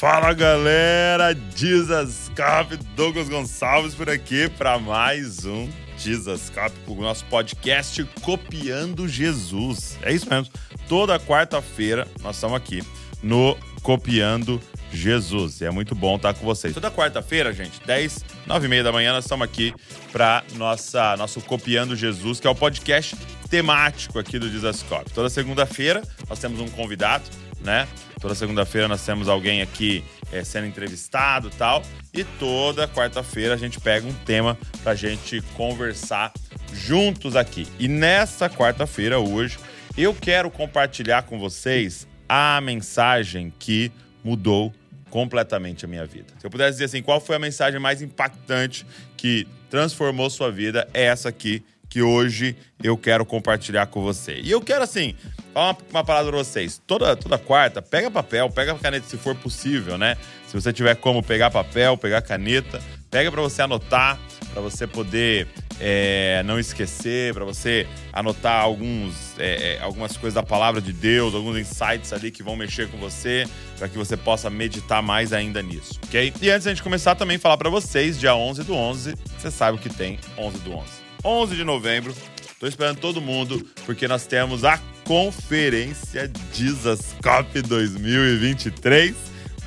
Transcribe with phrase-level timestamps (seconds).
[0.00, 5.68] Fala galera, Jesus Cop, Douglas Gonçalves por aqui para mais um
[5.98, 9.98] Jesus Cop, o nosso podcast Copiando Jesus.
[10.00, 10.50] É isso mesmo,
[10.88, 12.82] toda quarta-feira nós estamos aqui
[13.22, 14.58] no Copiando
[14.90, 15.60] Jesus.
[15.60, 16.72] E é muito bom estar com vocês.
[16.72, 19.74] Toda quarta-feira, gente, 10, 9 e meia da manhã, nós estamos aqui
[20.10, 23.14] para nossa nosso Copiando Jesus, que é o podcast
[23.50, 25.12] temático aqui do Dizascope.
[25.12, 27.24] Toda segunda-feira nós temos um convidado,
[27.62, 27.86] né?
[28.20, 31.82] Toda segunda-feira nós temos alguém aqui é, sendo entrevistado tal.
[32.12, 36.32] E toda quarta-feira a gente pega um tema para a gente conversar
[36.72, 37.66] juntos aqui.
[37.78, 39.58] E nessa quarta-feira, hoje,
[39.96, 43.90] eu quero compartilhar com vocês a mensagem que
[44.22, 44.72] mudou
[45.10, 46.26] completamente a minha vida.
[46.38, 50.88] Se eu pudesse dizer assim, qual foi a mensagem mais impactante que transformou sua vida,
[50.94, 54.40] é essa aqui que hoje eu quero compartilhar com você.
[54.42, 55.14] E eu quero assim,
[55.52, 56.80] falar uma, uma palavra pra vocês.
[56.86, 60.16] Toda, toda quarta, pega papel, pega caneta se for possível, né?
[60.46, 64.18] Se você tiver como pegar papel, pegar caneta, pega para você anotar,
[64.52, 65.48] para você poder
[65.80, 71.34] é, não esquecer, para você anotar alguns, é, é, algumas coisas da palavra de Deus,
[71.34, 73.46] alguns insights ali que vão mexer com você,
[73.78, 76.32] para que você possa meditar mais ainda nisso, ok?
[76.40, 79.50] E antes de a gente começar, também falar para vocês, dia 11 do 11, você
[79.50, 80.99] sabe o que tem 11 do 11.
[81.24, 82.14] 11 de novembro,
[82.58, 89.14] tô esperando todo mundo, porque nós temos a Conferência Dizascope 2023,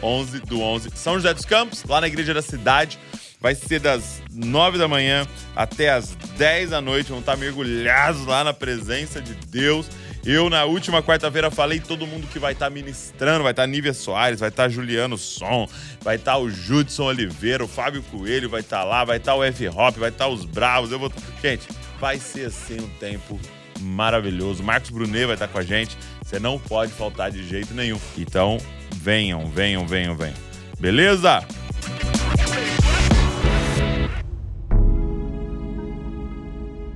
[0.01, 2.97] 11 do 11, São José dos Campos, lá na Igreja da Cidade.
[3.39, 7.09] Vai ser das 9 da manhã até as 10 da noite.
[7.09, 9.89] Vão estar mergulhados lá na presença de Deus.
[10.25, 13.43] Eu, na última quarta-feira, falei todo mundo que vai estar ministrando.
[13.43, 15.67] Vai estar Nívia Soares, vai estar Juliano Som,
[16.01, 19.97] vai estar o Judson Oliveira, o Fábio Coelho vai estar lá, vai estar o F-Hop,
[19.97, 20.91] vai estar os Bravos.
[20.91, 21.11] Eu vou...
[21.41, 21.67] Gente,
[21.99, 23.39] vai ser assim um tempo
[23.81, 24.63] maravilhoso.
[24.63, 25.97] Marcos Brunet vai estar com a gente.
[26.23, 27.99] Você não pode faltar de jeito nenhum.
[28.17, 28.57] Então,
[28.95, 30.35] venham, venham, venham, venham.
[30.79, 31.45] Beleza?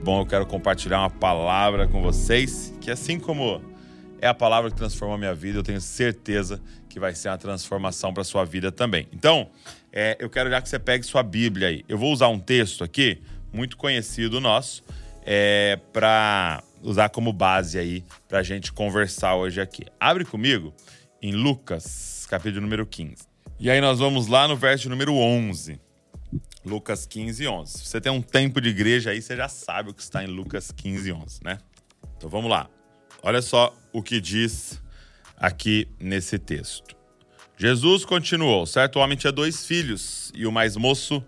[0.08, 3.62] Bom, eu quero compartilhar uma palavra com vocês que, assim como
[4.22, 7.38] é a palavra que transformou a minha vida, eu tenho certeza que vai ser uma
[7.38, 9.10] transformação para sua vida também.
[9.12, 9.50] Então,
[9.92, 11.84] é, eu quero já que você pegue sua Bíblia aí.
[11.90, 14.82] Eu vou usar um texto aqui, muito conhecido nosso,
[15.26, 19.84] é, para usar como base aí para a gente conversar hoje aqui.
[20.00, 20.74] Abre comigo
[21.22, 23.26] em Lucas, capítulo número 15.
[23.60, 25.78] E aí nós vamos lá no verso número 11.
[26.68, 27.72] Lucas 15, 11.
[27.72, 30.28] Se você tem um tempo de igreja aí, você já sabe o que está em
[30.28, 31.58] Lucas 15, 11, né?
[32.18, 32.70] Então vamos lá.
[33.24, 34.82] Olha só o que diz
[35.38, 36.96] aqui nesse texto.
[37.58, 41.24] Jesus continuou: certo homem tinha dois filhos, e o mais moço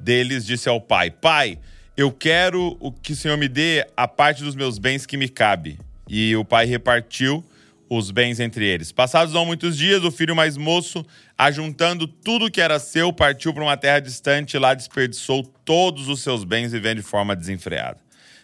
[0.00, 1.58] deles disse ao pai: Pai,
[1.96, 5.28] eu quero o que o Senhor me dê a parte dos meus bens que me
[5.28, 5.78] cabe.
[6.08, 7.44] E o pai repartiu
[7.90, 8.92] os bens entre eles.
[8.92, 11.04] Passados não muitos dias, o filho mais moço,
[11.36, 16.20] ajuntando tudo que era seu, partiu para uma terra distante e lá desperdiçou todos os
[16.22, 17.98] seus bens vivendo de forma desenfreada.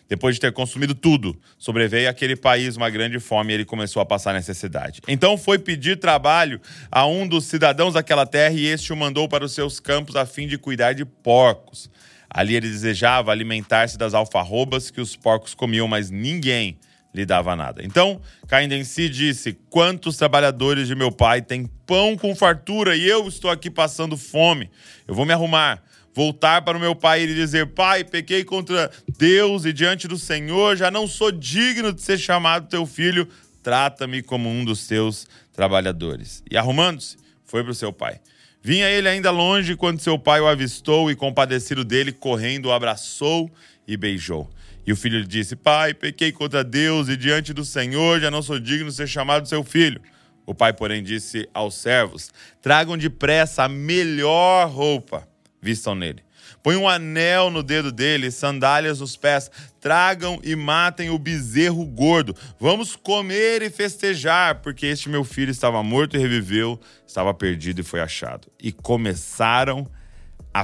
[0.08, 4.06] Depois de ter consumido tudo, sobreveio àquele país uma grande fome e ele começou a
[4.06, 5.00] passar necessidade.
[5.06, 9.44] Então foi pedir trabalho a um dos cidadãos daquela terra e este o mandou para
[9.44, 11.88] os seus campos a fim de cuidar de porcos.
[12.28, 16.78] Ali ele desejava alimentar-se das alfarrobas que os porcos comiam, mas ninguém
[17.16, 17.82] lhe dava nada.
[17.82, 23.09] Então, caindo em si, disse: Quantos trabalhadores de meu pai têm pão com fartura e
[23.09, 24.71] eu estou aqui passando fome?
[25.09, 25.82] Eu vou me arrumar,
[26.15, 30.19] voltar para o meu pai e lhe dizer: Pai, pequei contra Deus e diante do
[30.19, 33.26] Senhor, já não sou digno de ser chamado teu filho,
[33.62, 36.43] trata-me como um dos teus trabalhadores.
[36.50, 37.16] E arrumando-se,
[37.47, 38.21] foi para o seu pai.
[38.62, 43.50] Vinha ele ainda longe quando seu pai o avistou e, compadecido dele, correndo, o abraçou
[43.88, 44.50] e beijou.
[44.86, 48.41] E o filho lhe disse: Pai, pequei contra Deus e diante do Senhor já não
[48.41, 50.00] sou digno de ser chamado seu filho.
[50.47, 52.30] O pai, porém, disse aos servos:
[52.62, 55.26] Tragam depressa a melhor roupa,
[55.60, 56.25] vistam nele.
[56.62, 59.50] Põe um anel no dedo dele, sandálias nos pés.
[59.80, 62.34] Tragam e matem o bezerro gordo.
[62.58, 67.84] Vamos comer e festejar, porque este meu filho estava morto e reviveu, estava perdido e
[67.84, 68.49] foi achado.
[68.61, 70.06] E começaram a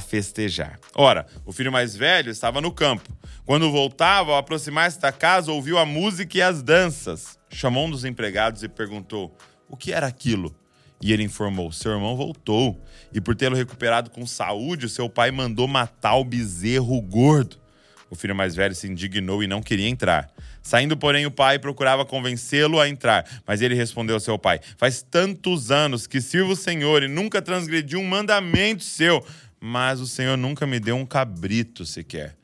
[0.00, 0.78] festejar.
[0.94, 3.16] Ora, o filho mais velho estava no campo.
[3.44, 7.38] Quando voltava, ao aproximar-se da casa, ouviu a música e as danças.
[7.50, 9.36] Chamou um dos empregados e perguntou:
[9.68, 10.54] O que era aquilo?
[11.02, 12.80] E ele informou: seu irmão voltou,
[13.12, 17.60] e por tê-lo recuperado com saúde, o seu pai mandou matar o bezerro gordo.
[18.08, 20.30] O filho mais velho se indignou e não queria entrar.
[20.62, 25.02] Saindo, porém, o pai procurava convencê-lo a entrar, mas ele respondeu ao seu pai: Faz
[25.02, 29.24] tantos anos que sirvo o Senhor e nunca transgredi um mandamento seu,
[29.64, 32.36] mas o Senhor nunca me deu um cabrito sequer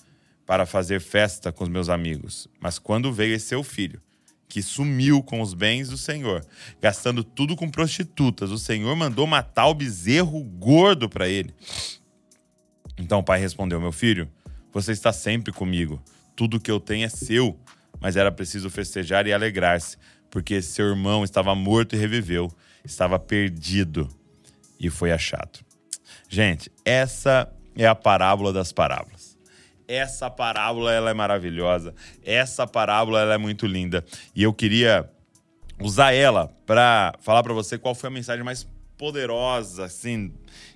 [0.47, 2.47] para fazer festa com os meus amigos.
[2.61, 4.01] Mas quando veio esse seu filho,
[4.49, 6.47] que sumiu com os bens do Senhor,
[6.81, 8.53] gastando tudo com prostitutas.
[8.53, 11.53] O Senhor mandou matar o bezerro gordo para ele.
[12.97, 14.31] Então o pai respondeu: Meu filho,
[14.73, 16.01] você está sempre comigo.
[16.37, 17.59] Tudo que eu tenho é seu.
[18.01, 19.97] Mas era preciso festejar e alegrar-se,
[20.31, 22.49] porque seu irmão estava morto e reviveu,
[22.85, 24.09] estava perdido
[24.79, 25.68] e foi achado.
[26.29, 29.37] Gente, essa é a parábola das parábolas.
[29.87, 31.95] Essa parábola ela é maravilhosa.
[32.23, 34.05] Essa parábola ela é muito linda.
[34.35, 35.11] E eu queria
[35.81, 40.35] usar ela para falar para você qual foi a mensagem mais poderosa, assim,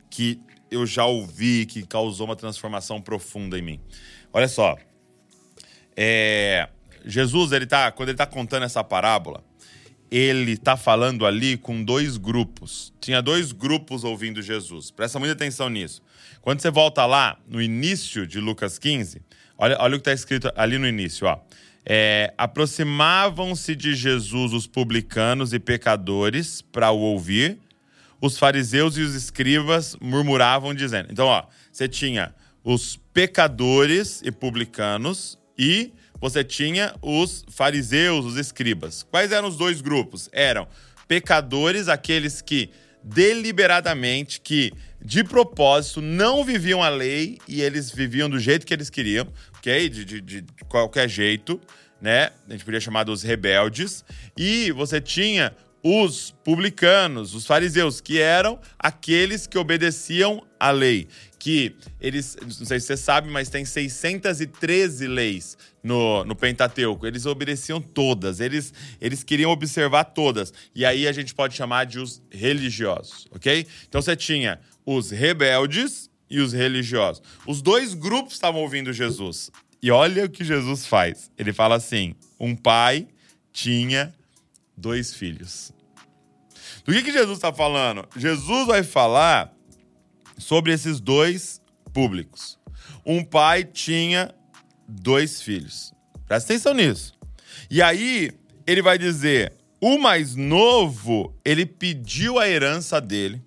[0.09, 0.41] que
[0.71, 3.81] eu já ouvi, que causou uma transformação profunda em mim.
[4.33, 4.79] Olha só,
[5.95, 6.69] é,
[7.05, 9.45] Jesus, ele tá, quando ele está contando essa parábola,
[10.12, 12.93] ele está falando ali com dois grupos.
[13.00, 14.91] Tinha dois grupos ouvindo Jesus.
[14.91, 16.03] Presta muita atenção nisso.
[16.43, 19.23] Quando você volta lá, no início de Lucas 15,
[19.56, 21.41] olha, olha o que está escrito ali no início, ó.
[21.87, 27.58] É, Aproximavam-se de Jesus os publicanos e pecadores para o ouvir.
[28.20, 31.08] Os fariseus e os escribas murmuravam, dizendo.
[31.11, 35.91] Então, ó, você tinha os pecadores e publicanos e
[36.23, 39.03] você tinha os fariseus, os escribas.
[39.03, 40.29] Quais eram os dois grupos?
[40.33, 40.69] Eram
[41.09, 42.71] pecadores, aqueles que
[43.03, 44.73] deliberadamente, que
[45.05, 49.27] de propósito não viviam a lei e eles viviam do jeito que eles queriam,
[49.59, 49.89] ok?
[49.89, 51.61] De, de, de qualquer jeito,
[52.01, 52.31] né?
[52.49, 54.05] A gente podia chamar dos rebeldes.
[54.39, 55.53] E você tinha
[55.83, 61.09] os publicanos, os fariseus, que eram aqueles que obedeciam à lei.
[61.43, 67.05] Que eles, não sei se você sabe, mas tem 613 leis no, no Pentateuco.
[67.05, 70.55] Eles obedeciam todas, eles, eles queriam observar todas.
[70.73, 73.67] E aí a gente pode chamar de os religiosos, ok?
[73.89, 77.21] Então você tinha os rebeldes e os religiosos.
[77.44, 79.50] Os dois grupos estavam ouvindo Jesus.
[79.83, 81.29] E olha o que Jesus faz.
[81.37, 83.09] Ele fala assim: um pai
[83.53, 84.15] tinha
[84.77, 85.73] dois filhos.
[86.85, 88.09] Do que, que Jesus está falando?
[88.17, 89.53] Jesus vai falar
[90.38, 91.61] sobre esses dois
[91.93, 92.58] públicos.
[93.05, 94.34] Um pai tinha
[94.88, 95.93] dois filhos.
[96.26, 97.14] Presta atenção nisso.
[97.70, 98.31] E aí,
[98.67, 103.43] ele vai dizer: o mais novo, ele pediu a herança dele,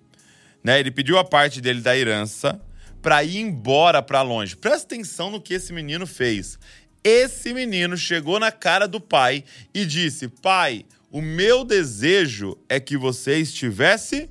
[0.62, 0.78] né?
[0.78, 2.60] Ele pediu a parte dele da herança
[3.00, 4.56] para ir embora para longe.
[4.56, 6.58] Presta atenção no que esse menino fez.
[7.02, 12.96] Esse menino chegou na cara do pai e disse: Pai, o meu desejo é que
[12.96, 14.28] você estivesse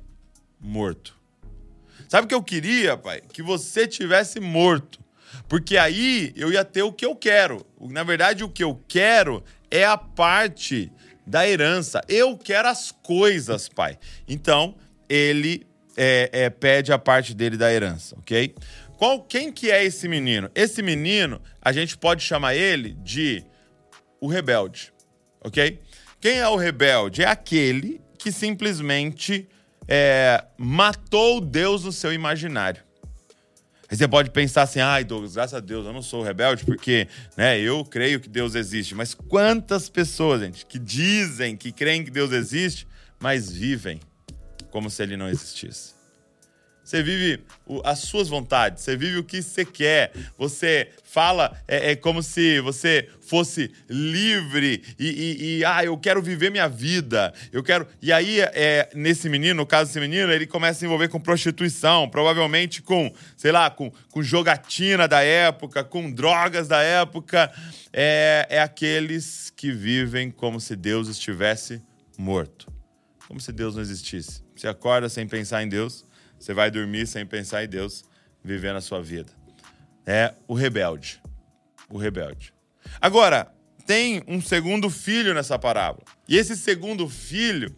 [0.60, 1.15] morto.
[2.08, 3.22] Sabe o que eu queria, pai?
[3.32, 5.00] Que você tivesse morto.
[5.48, 7.66] Porque aí eu ia ter o que eu quero.
[7.80, 10.90] Na verdade, o que eu quero é a parte
[11.26, 12.00] da herança.
[12.08, 13.98] Eu quero as coisas, pai.
[14.28, 14.76] Então,
[15.08, 15.66] ele
[15.96, 18.54] é, é, pede a parte dele da herança, ok?
[18.96, 20.50] Qual, quem que é esse menino?
[20.54, 23.44] Esse menino, a gente pode chamar ele de
[24.20, 24.92] o rebelde,
[25.40, 25.80] ok?
[26.20, 27.22] Quem é o rebelde?
[27.22, 29.48] É aquele que simplesmente
[29.88, 32.82] é, matou Deus no seu imaginário.
[33.88, 37.06] Aí você pode pensar assim, ai, Douglas, graças a Deus, eu não sou rebelde porque
[37.36, 38.94] né, eu creio que Deus existe.
[38.94, 42.86] Mas quantas pessoas, gente, que dizem que creem que Deus existe,
[43.20, 44.00] mas vivem
[44.70, 45.95] como se ele não existisse?
[46.86, 47.42] Você vive
[47.82, 52.60] as suas vontades, você vive o que você quer, você fala, é, é como se
[52.60, 57.88] você fosse livre e, e, e, ah, eu quero viver minha vida, eu quero.
[58.00, 61.18] E aí, é, nesse menino, no caso desse menino, ele começa a se envolver com
[61.18, 67.52] prostituição, provavelmente com, sei lá, com, com jogatina da época, com drogas da época.
[67.92, 71.82] É, é aqueles que vivem como se Deus estivesse
[72.16, 72.72] morto,
[73.26, 74.40] como se Deus não existisse.
[74.54, 76.06] Você acorda sem pensar em Deus,
[76.46, 78.04] você vai dormir sem pensar em Deus,
[78.42, 79.32] vivendo a sua vida
[80.06, 81.20] é o rebelde.
[81.90, 82.54] O rebelde.
[83.00, 83.52] Agora,
[83.84, 86.04] tem um segundo filho nessa parábola.
[86.28, 87.74] E esse segundo filho,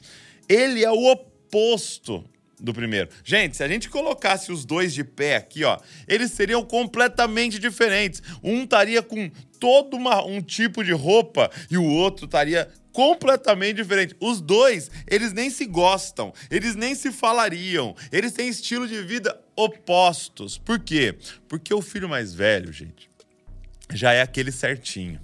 [0.49, 2.25] ele é o oposto
[2.61, 3.09] do primeiro.
[3.25, 8.23] Gente, se a gente colocasse os dois de pé aqui, ó, eles seriam completamente diferentes.
[8.43, 12.69] Um estaria com todo uma, um tipo de roupa e o outro estaria
[12.99, 14.17] completamente diferente.
[14.19, 19.41] Os dois, eles nem se gostam, eles nem se falariam, eles têm estilo de vida
[19.55, 20.59] opostos.
[20.59, 21.15] Por quê?
[21.47, 23.09] Porque o filho mais velho, gente,
[23.95, 25.21] já é aquele certinho.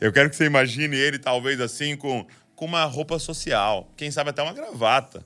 [0.00, 2.26] Eu quero que você imagine ele talvez assim com,
[2.56, 5.24] com uma roupa social, quem sabe até uma gravata.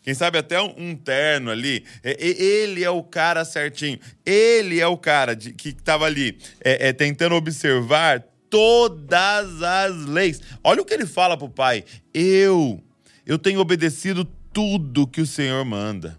[0.00, 1.84] Quem sabe até um, terno ali.
[2.04, 3.98] É, ele é o cara certinho.
[4.24, 10.40] Ele é o cara de, que estava ali é, é, tentando observar todas as leis.
[10.62, 12.82] Olha o que ele fala para o pai: Eu,
[13.26, 16.18] eu tenho obedecido tudo que o Senhor manda.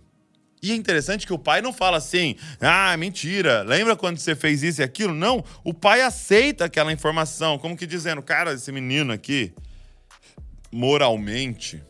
[0.61, 4.61] E é interessante que o pai não fala assim, ah, mentira, lembra quando você fez
[4.61, 5.13] isso e aquilo?
[5.13, 9.53] Não, o pai aceita aquela informação, como que dizendo, cara, esse menino aqui,
[10.69, 11.81] moralmente,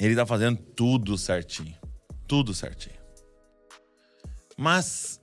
[0.00, 1.74] ele está fazendo tudo certinho.
[2.26, 2.96] Tudo certinho.
[4.56, 5.20] Mas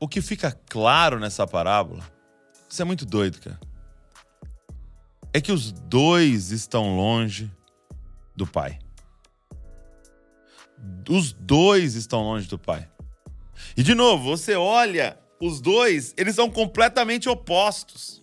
[0.00, 2.04] o que fica claro nessa parábola,
[2.68, 3.58] isso é muito doido, cara.
[5.32, 7.50] É que os dois estão longe
[8.34, 8.78] do Pai.
[11.08, 12.88] Os dois estão longe do Pai.
[13.76, 18.22] E de novo, você olha, os dois, eles são completamente opostos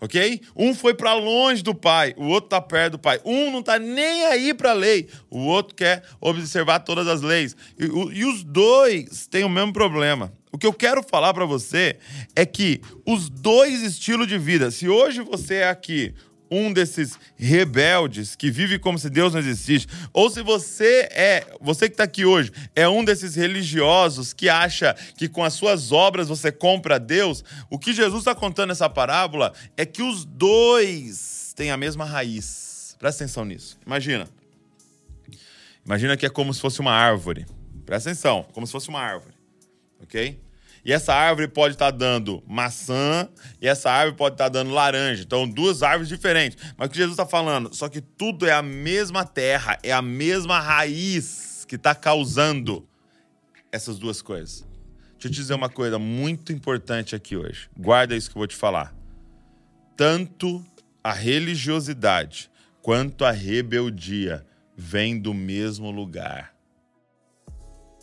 [0.00, 0.40] ok?
[0.56, 3.20] Um foi para longe do pai, o outro está perto do pai.
[3.24, 7.54] Um não está nem aí para lei, o outro quer observar todas as leis.
[7.78, 10.32] E, e, os dois têm o mesmo problema.
[10.52, 11.96] O que eu quero falar para você
[12.34, 16.14] é que os dois estilos de vida, se hoje você é aqui
[16.50, 21.88] um desses rebeldes que vive como se Deus não existisse, ou se você é, você
[21.88, 26.26] que está aqui hoje, é um desses religiosos que acha que com as suas obras
[26.26, 31.70] você compra Deus, o que Jesus está contando nessa parábola é que os dois têm
[31.70, 32.96] a mesma raiz.
[32.98, 33.78] Presta atenção nisso.
[33.86, 34.28] Imagina.
[35.86, 37.46] Imagina que é como se fosse uma árvore.
[37.86, 39.39] Presta atenção, como se fosse uma árvore.
[40.02, 40.40] Ok?
[40.84, 43.28] E essa árvore pode estar dando maçã
[43.60, 45.22] e essa árvore pode estar dando laranja.
[45.22, 46.56] Então, duas árvores diferentes.
[46.76, 47.74] Mas o que Jesus está falando?
[47.74, 52.88] Só que tudo é a mesma terra, é a mesma raiz que está causando
[53.70, 54.66] essas duas coisas.
[55.12, 57.68] Deixa eu te dizer uma coisa muito importante aqui hoje.
[57.76, 58.94] Guarda isso que eu vou te falar.
[59.96, 60.64] Tanto
[61.04, 66.54] a religiosidade quanto a rebeldia vêm do mesmo lugar.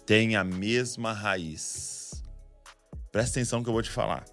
[0.08, 2.24] Tem a mesma raiz.
[3.12, 4.24] Presta atenção que eu vou te falar.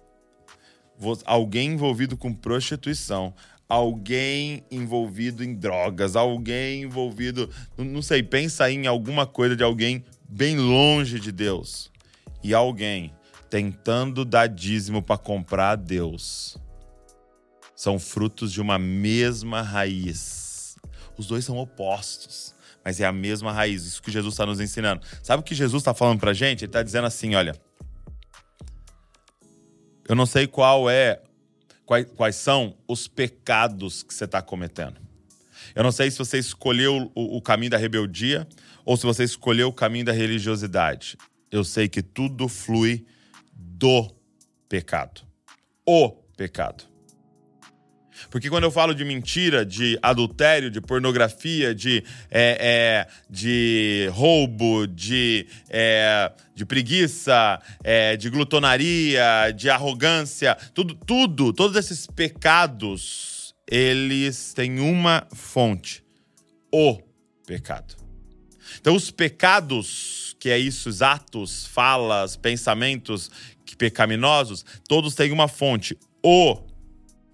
[1.25, 3.35] Alguém envolvido com prostituição,
[3.67, 10.57] alguém envolvido em drogas, alguém envolvido, não sei, pensa em alguma coisa de alguém bem
[10.57, 11.91] longe de Deus.
[12.41, 13.13] E alguém
[13.49, 16.57] tentando dar dízimo para comprar Deus.
[17.75, 20.77] São frutos de uma mesma raiz.
[21.17, 22.54] Os dois são opostos,
[22.85, 23.83] mas é a mesma raiz.
[23.83, 25.01] Isso que Jesus está nos ensinando.
[25.23, 26.63] Sabe o que Jesus está falando para gente?
[26.63, 27.59] Ele está dizendo assim: olha,
[30.07, 31.19] eu não sei qual é,
[31.83, 35.03] quais, quais são os pecados que você está cometendo.
[35.73, 38.47] Eu não sei se você escolheu o, o caminho da rebeldia
[38.85, 41.17] ou se você escolheu o caminho da religiosidade.
[41.51, 43.03] Eu sei que tudo flui
[43.51, 44.13] do
[44.69, 45.21] pecado.
[45.85, 46.94] O pecado.
[48.29, 54.87] Porque quando eu falo de mentira, de adultério, de pornografia, de, é, é, de roubo,
[54.87, 64.53] de, é, de preguiça, é, de glutonaria, de arrogância, tudo, tudo, todos esses pecados, eles
[64.53, 66.03] têm uma fonte:
[66.71, 66.99] o
[67.45, 67.95] pecado.
[68.79, 73.31] Então, os pecados, que é isso, os atos, falas, pensamentos
[73.77, 76.57] pecaminosos, todos têm uma fonte: o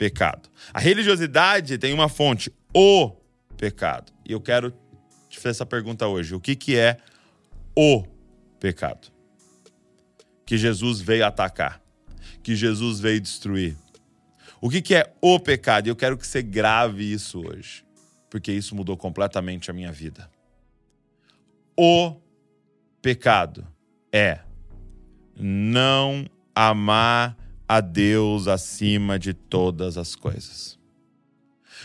[0.02, 0.50] pecado.
[0.74, 3.12] A religiosidade tem uma fonte, o
[3.56, 4.12] pecado.
[4.28, 4.74] E eu quero
[5.30, 6.98] te fazer essa pergunta hoje: o que, que é
[7.78, 8.04] o
[8.60, 9.10] pecado?
[10.44, 11.80] Que Jesus veio atacar,
[12.42, 13.78] que Jesus veio destruir.
[14.60, 15.86] O que, que é o pecado?
[15.86, 17.86] E eu quero que você grave isso hoje,
[18.28, 20.28] porque isso mudou completamente a minha vida.
[21.78, 22.16] O
[23.04, 23.68] pecado
[24.12, 24.40] é
[25.38, 27.38] não amar
[27.72, 30.78] a Deus acima de todas as coisas.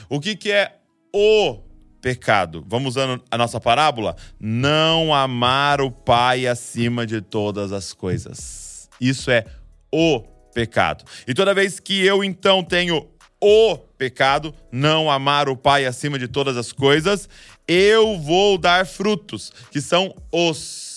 [0.08, 0.80] O que, que é
[1.14, 1.60] o
[2.00, 2.64] pecado?
[2.66, 4.16] Vamos usando a nossa parábola?
[4.40, 8.90] Não amar o Pai acima de todas as coisas.
[9.00, 9.44] Isso é
[9.92, 11.04] o pecado.
[11.24, 13.08] E toda vez que eu então tenho
[13.40, 17.28] o pecado, não amar o Pai acima de todas as coisas,
[17.68, 20.95] eu vou dar frutos, que são os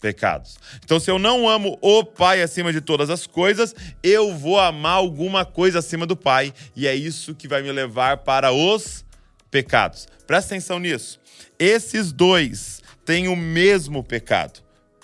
[0.00, 0.58] pecados.
[0.82, 4.94] Então, se eu não amo o Pai acima de todas as coisas, eu vou amar
[4.94, 9.04] alguma coisa acima do Pai, e é isso que vai me levar para os
[9.50, 10.08] pecados.
[10.26, 11.20] Presta atenção nisso.
[11.58, 14.60] Esses dois têm o mesmo pecado.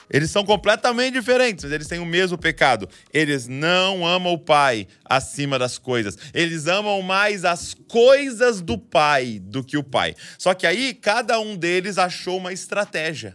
[0.08, 2.88] Eles são completamente diferentes, mas eles têm o mesmo pecado.
[3.12, 6.16] Eles não amam o Pai acima das coisas.
[6.32, 10.14] Eles amam mais as coisas do Pai do que o Pai.
[10.38, 13.34] Só que aí cada um deles achou uma estratégia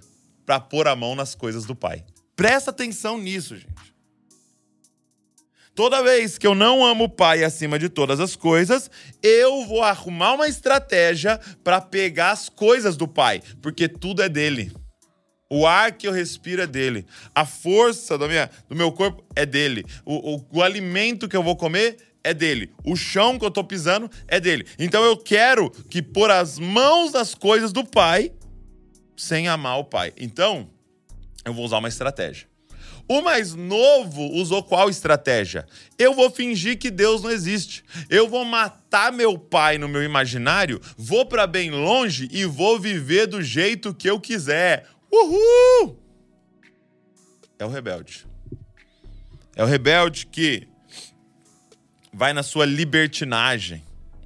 [0.52, 2.04] para pôr a mão nas coisas do Pai.
[2.36, 3.94] Presta atenção nisso, gente.
[5.74, 8.92] Toda vez que eu não amo o Pai acima de todas as coisas,
[9.24, 14.74] eu vou arrumar uma estratégia para pegar as coisas do Pai, porque tudo é dele.
[15.50, 17.06] O ar que eu respiro é dele.
[17.34, 19.86] A força do, minha, do meu corpo é dele.
[20.04, 22.74] O, o, o alimento que eu vou comer é dele.
[22.84, 24.68] O chão que eu tô pisando é dele.
[24.78, 28.34] Então eu quero que pôr as mãos nas coisas do Pai
[29.22, 30.12] sem amar o pai.
[30.18, 30.68] Então,
[31.46, 32.48] eu vou usar uma estratégia.
[33.08, 35.68] O mais novo usou qual estratégia?
[35.96, 37.84] Eu vou fingir que Deus não existe.
[38.10, 43.28] Eu vou matar meu pai no meu imaginário, vou para bem longe e vou viver
[43.28, 44.88] do jeito que eu quiser.
[45.12, 46.00] Uhul!
[47.60, 48.26] É o rebelde.
[49.56, 50.68] É o rebelde que
[52.12, 53.84] vai na sua libertinagem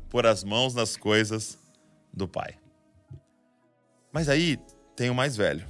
[0.10, 1.58] pôr as mãos nas coisas
[2.14, 2.56] do pai.
[4.14, 4.58] Mas aí
[4.96, 5.66] tem o mais velho.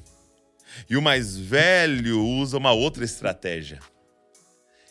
[0.90, 3.80] E o mais velho usa uma outra estratégia.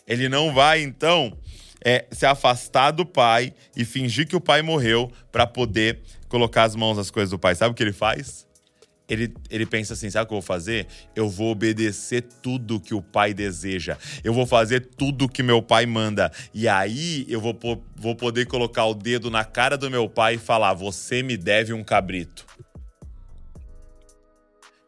[0.07, 1.37] Ele não vai, então,
[1.83, 6.75] é, se afastar do pai e fingir que o pai morreu para poder colocar as
[6.75, 7.55] mãos nas coisas do pai.
[7.55, 8.45] Sabe o que ele faz?
[9.07, 10.87] Ele, ele pensa assim: sabe o que eu vou fazer?
[11.15, 13.97] Eu vou obedecer tudo que o pai deseja.
[14.23, 16.31] Eu vou fazer tudo que meu pai manda.
[16.53, 17.57] E aí eu vou,
[17.95, 21.71] vou poder colocar o dedo na cara do meu pai e falar: Você me deve
[21.71, 22.45] um cabrito.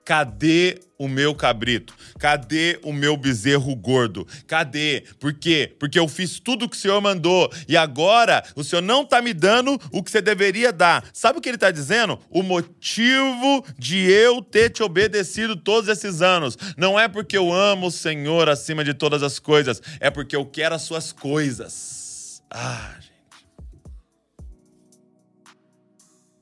[0.07, 1.93] Cadê o meu cabrito?
[2.17, 4.25] Cadê o meu bezerro gordo?
[4.47, 5.03] Cadê?
[5.19, 5.75] Por quê?
[5.77, 9.21] Porque eu fiz tudo o que o Senhor mandou e agora o Senhor não está
[9.21, 11.03] me dando o que você deveria dar.
[11.11, 12.17] Sabe o que ele está dizendo?
[12.29, 17.87] O motivo de eu ter te obedecido todos esses anos não é porque eu amo
[17.87, 22.41] o Senhor acima de todas as coisas, é porque eu quero as suas coisas.
[22.49, 23.11] Ah, gente.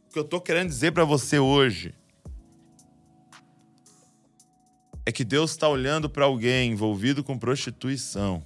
[0.08, 1.96] O que eu estou querendo dizer para você hoje
[5.06, 8.44] é que Deus está olhando para alguém envolvido com prostituição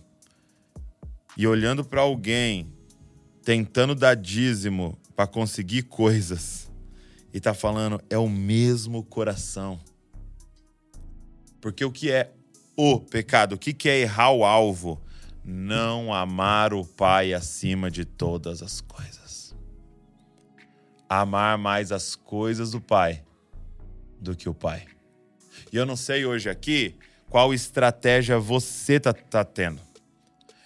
[1.37, 2.73] e olhando para alguém
[3.43, 6.69] tentando dar dízimo para conseguir coisas
[7.33, 9.79] e está falando é o mesmo coração.
[11.61, 12.31] Porque o que é
[12.75, 13.53] o pecado?
[13.53, 15.01] O que é errar o alvo?
[15.43, 19.55] Não amar o Pai acima de todas as coisas.
[21.07, 23.23] Amar mais as coisas do Pai
[24.19, 24.85] do que o Pai.
[25.71, 26.95] E eu não sei hoje aqui
[27.29, 29.79] qual estratégia você tá, tá tendo.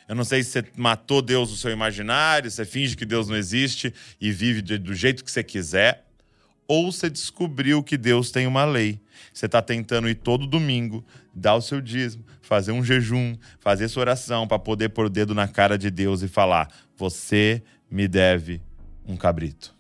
[0.08, 3.36] Eu não sei se você matou Deus no seu imaginário, você finge que Deus não
[3.36, 6.06] existe e vive do jeito que você quiser,
[6.68, 9.00] ou você descobriu que Deus tem uma lei.
[9.34, 14.02] Você está tentando ir todo domingo, dar o seu dízimo, fazer um jejum, fazer sua
[14.02, 18.62] oração para poder pôr o dedo na cara de Deus e falar: Você me deve
[19.06, 19.74] um cabrito.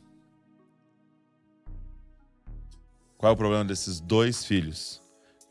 [3.17, 5.02] Qual é o problema desses dois filhos?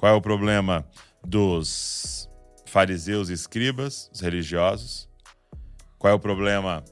[0.02, 0.84] Qual é o problema
[1.24, 2.28] dos
[2.66, 5.08] fariseus e escribas, os religiosos?
[5.96, 6.82] Qual é o problema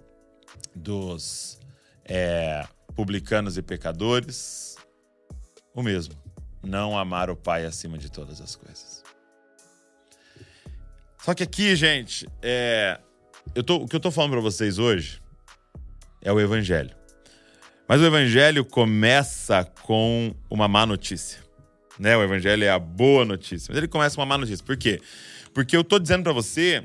[0.77, 1.59] dos
[2.05, 4.77] é, publicanos e pecadores?
[5.75, 6.15] O mesmo.
[6.63, 9.03] Não amar o Pai acima de todas as coisas.
[11.19, 13.01] Só que aqui, gente, é,
[13.57, 15.21] eu tô, o que eu tô falando para vocês hoje
[16.23, 16.95] é o Evangelho.
[17.89, 21.50] Mas o Evangelho começa com uma má notícia
[21.99, 22.17] né?
[22.17, 23.67] O evangelho é a boa notícia.
[23.71, 24.65] Mas ele começa com uma má notícia.
[24.65, 25.01] Por quê?
[25.53, 26.85] Porque eu tô dizendo para você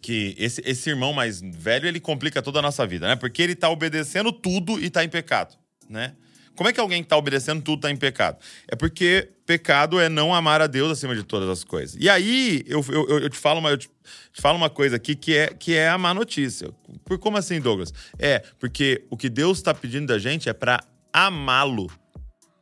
[0.00, 3.16] que esse, esse irmão mais velho, ele complica toda a nossa vida, né?
[3.16, 5.56] Porque ele tá obedecendo tudo e tá em pecado,
[5.88, 6.14] né?
[6.54, 8.36] Como é que alguém que tá obedecendo tudo tá em pecado?
[8.68, 11.96] É porque pecado é não amar a Deus acima de todas as coisas.
[11.98, 15.14] E aí, eu, eu, eu te, falo uma, eu te, te, falo uma coisa aqui
[15.14, 16.70] que é, que é a má notícia.
[17.04, 17.92] Por como assim, Douglas?
[18.18, 21.90] É, porque o que Deus está pedindo da gente é para amá-lo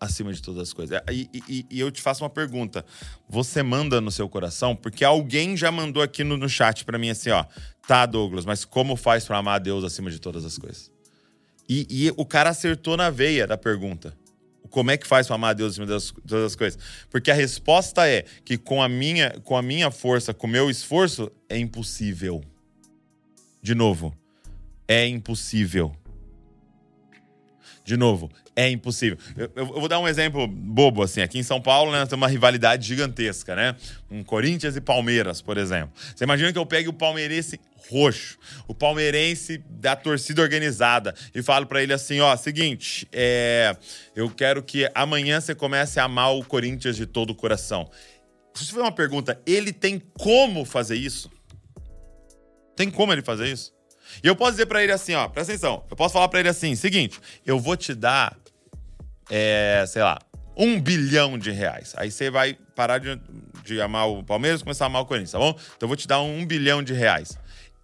[0.01, 0.99] acima de todas as coisas.
[1.11, 2.85] E, e, e, eu te faço uma pergunta.
[3.29, 4.75] Você manda no seu coração?
[4.75, 7.45] Porque alguém já mandou aqui no, no chat para mim assim, ó.
[7.87, 10.91] Tá, Douglas, mas como faz para amar a Deus acima de todas as coisas?
[11.69, 14.17] E, e, o cara acertou na veia da pergunta.
[14.71, 16.81] Como é que faz para amar a Deus acima de todas as coisas?
[17.11, 20.71] Porque a resposta é que com a minha, com a minha força, com o meu
[20.71, 22.43] esforço, é impossível.
[23.61, 24.17] De novo,
[24.89, 25.95] é impossível.
[27.85, 29.19] De novo, é impossível.
[29.37, 31.21] Eu, eu, vou dar um exemplo bobo, assim.
[31.23, 33.75] Aqui em São Paulo, né, tem uma rivalidade gigantesca, né?
[34.11, 35.93] Um Corinthians e Palmeiras, por exemplo.
[36.15, 37.59] Você imagina que eu pegue o palmeirense
[37.91, 43.77] roxo, o palmeirense da torcida organizada, e falo para ele assim: ó, seguinte, é,
[44.15, 47.91] eu quero que amanhã você comece a amar o Corinthians de todo o coração.
[48.55, 51.31] Se foi uma pergunta, ele tem como fazer isso?
[52.77, 53.73] Tem como ele fazer isso?
[54.23, 55.85] E eu posso dizer para ele assim, ó, presta atenção.
[55.91, 58.37] Eu posso falar para ele assim, seguinte, eu vou te dar,
[59.31, 60.19] é, sei lá,
[60.57, 61.95] um bilhão de reais.
[61.97, 63.21] Aí você vai parar de,
[63.65, 65.51] de amar o Palmeiras e começar a amar o Corinthians, tá bom?
[65.51, 67.39] Então eu vou te dar um bilhão de reais.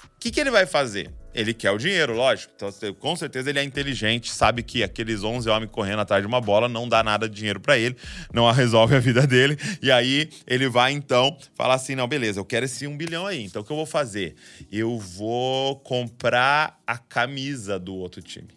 [0.04, 1.10] O que, que ele vai fazer?
[1.36, 2.50] Ele quer o dinheiro, lógico.
[2.56, 6.40] Então, com certeza ele é inteligente, sabe que aqueles 11 homens correndo atrás de uma
[6.40, 7.94] bola não dá nada de dinheiro para ele,
[8.32, 9.58] não resolve a vida dele.
[9.82, 13.44] E aí ele vai então falar assim: não, beleza, eu quero esse um bilhão aí.
[13.44, 14.34] Então o que eu vou fazer?
[14.72, 18.48] Eu vou comprar a camisa do outro time.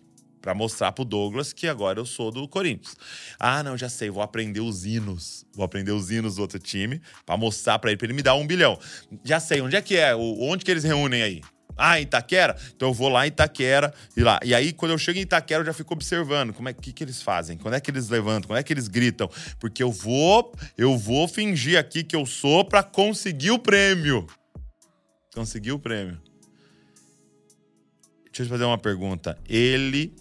[0.42, 2.96] para mostrar pro Douglas que agora eu sou do Corinthians.
[3.38, 5.46] Ah, não, já sei, vou aprender os hinos.
[5.54, 8.36] Vou aprender os hinos do outro time para mostrar para ele, para ele me dar
[8.36, 8.80] um bilhão.
[9.22, 10.16] Já sei, onde é que é?
[10.16, 11.42] Onde que eles reúnem aí?
[11.80, 12.56] Ah, Itaquera?
[12.76, 14.40] Então eu vou lá em Itaquera e lá.
[14.44, 17.04] E aí, quando eu chego em Itaquera, eu já fico observando como é que, que
[17.04, 19.30] eles fazem, quando é que eles levantam, quando é que eles gritam.
[19.60, 24.28] Porque eu vou, eu vou fingir aqui que eu sou para conseguir o prêmio.
[25.34, 26.22] Conseguir o prêmio.
[28.26, 29.38] Deixa eu te fazer uma pergunta.
[29.48, 30.14] Ele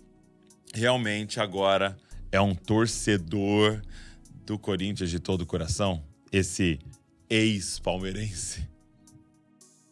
[0.72, 1.96] realmente agora
[2.30, 3.82] é um torcedor
[4.46, 6.02] do Corinthians de todo o coração?
[6.32, 6.78] Esse
[7.28, 8.68] ex-palmeirense?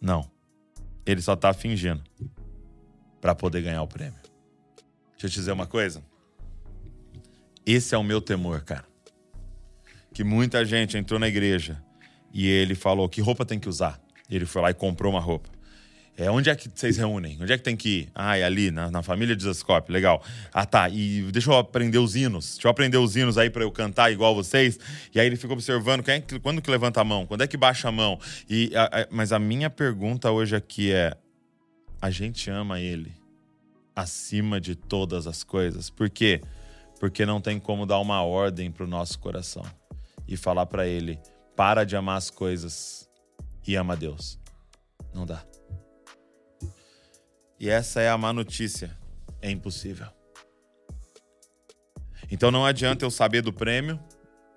[0.00, 0.35] Não.
[1.06, 2.02] Ele só tá fingindo
[3.20, 4.20] para poder ganhar o prêmio.
[5.12, 6.04] Deixa eu te dizer uma coisa.
[7.64, 8.84] Esse é o meu temor, cara.
[10.12, 11.82] Que muita gente entrou na igreja
[12.32, 14.00] e ele falou que roupa tem que usar.
[14.28, 15.48] Ele foi lá e comprou uma roupa.
[16.18, 17.36] É, onde é que vocês reúnem?
[17.40, 18.08] Onde é que tem que ir?
[18.14, 20.22] Ah, é ali, na, na família de Zascope, legal.
[20.52, 20.88] Ah, tá.
[20.88, 22.54] E deixa eu aprender os hinos.
[22.54, 24.78] Deixa eu aprender os hinos aí para eu cantar igual vocês.
[25.14, 27.56] E aí ele fica observando quem é quando que levanta a mão, quando é que
[27.56, 28.18] baixa a mão.
[28.48, 31.14] E, a, a, mas a minha pergunta hoje aqui é:
[32.00, 33.12] a gente ama ele
[33.94, 35.90] acima de todas as coisas?
[35.90, 36.40] Por quê?
[36.98, 39.64] Porque não tem como dar uma ordem pro nosso coração
[40.26, 41.18] e falar para ele:
[41.54, 43.06] para de amar as coisas
[43.68, 44.38] e ama Deus.
[45.14, 45.44] Não dá.
[47.58, 48.96] E essa é a má notícia.
[49.40, 50.06] É impossível.
[52.30, 53.98] Então não adianta eu saber do prêmio.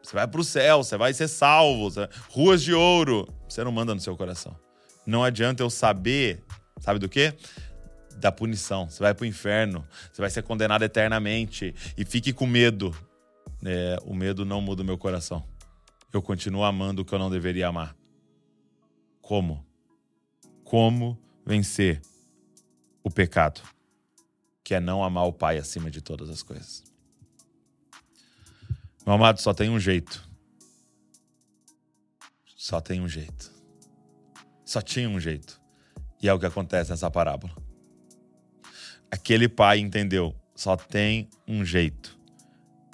[0.02, 1.90] Você vai para o céu, você vai ser salvo.
[1.90, 2.10] Você...
[2.30, 3.28] Ruas de ouro.
[3.48, 4.58] Você não manda no seu coração.
[5.06, 6.44] Não adianta eu saber,
[6.80, 7.34] sabe do quê?
[8.18, 8.90] Da punição.
[8.90, 9.88] Você vai para o inferno.
[10.12, 11.74] Você vai ser condenado eternamente.
[11.98, 12.96] E fique com medo.
[13.64, 15.44] É, o medo não muda o meu coração.
[16.12, 17.96] Eu continuo amando o que eu não deveria amar.
[19.22, 19.66] Como?
[20.64, 22.02] Como vencer
[23.10, 23.62] o pecado,
[24.64, 26.84] que é não amar o Pai acima de todas as coisas.
[29.04, 30.24] Meu amado, só tem um jeito.
[32.56, 33.52] Só tem um jeito.
[34.64, 35.60] Só tinha um jeito.
[36.22, 37.52] E é o que acontece nessa parábola.
[39.10, 42.16] Aquele pai entendeu, só tem um jeito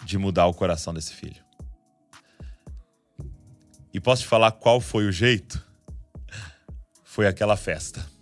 [0.05, 1.43] de mudar o coração desse filho.
[3.93, 5.61] E posso te falar qual foi o jeito?
[7.03, 8.14] Foi aquela festa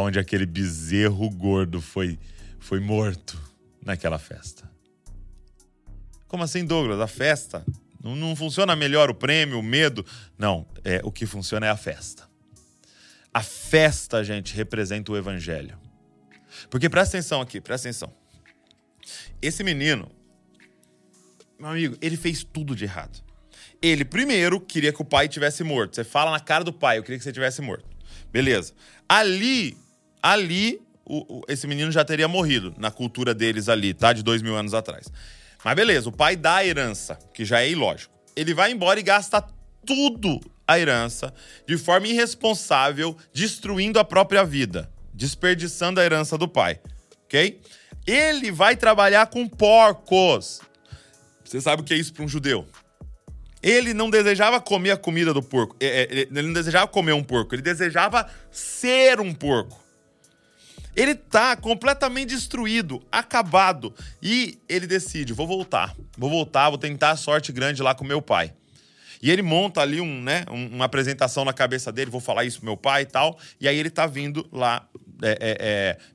[0.00, 2.18] onde aquele bezerro gordo foi,
[2.58, 3.40] foi morto
[3.84, 4.68] naquela festa.
[6.26, 7.00] Como assim, Douglas?
[7.00, 7.64] A festa?
[8.02, 10.04] Não, não funciona melhor o prêmio, o medo?
[10.38, 12.28] Não, é, o que funciona é a festa.
[13.32, 15.78] A festa, gente, representa o evangelho.
[16.70, 18.12] Porque presta atenção aqui, presta atenção.
[19.40, 20.10] Esse menino,
[21.58, 23.22] meu amigo, ele fez tudo de errado.
[23.80, 25.94] Ele, primeiro, queria que o pai tivesse morto.
[25.94, 27.84] Você fala na cara do pai, eu queria que você tivesse morto.
[28.32, 28.72] Beleza.
[29.08, 29.76] Ali,
[30.22, 34.12] ali, o, o, esse menino já teria morrido na cultura deles ali, tá?
[34.12, 35.10] De dois mil anos atrás.
[35.64, 38.14] Mas beleza, o pai dá a herança, que já é ilógico.
[38.34, 39.42] Ele vai embora e gasta
[39.84, 41.32] tudo a herança
[41.66, 46.80] de forma irresponsável, destruindo a própria vida, desperdiçando a herança do pai,
[47.24, 47.60] ok?
[48.06, 50.60] Ele vai trabalhar com porcos.
[51.44, 52.66] Você sabe o que é isso para um judeu?
[53.62, 55.74] Ele não desejava comer a comida do porco.
[55.80, 57.54] É, é, ele não desejava comer um porco.
[57.54, 59.82] Ele desejava ser um porco.
[60.96, 63.94] Ele tá completamente destruído, acabado.
[64.22, 65.94] E ele decide: vou voltar.
[66.16, 68.52] Vou voltar, vou tentar a sorte grande lá com meu pai.
[69.22, 72.66] E ele monta ali um, né, uma apresentação na cabeça dele, vou falar isso pro
[72.66, 73.38] meu pai e tal.
[73.60, 74.86] E aí ele tá vindo lá,
[75.22, 75.56] é, é,